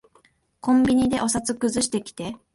[0.61, 2.35] コンビニでお札くずしてきて。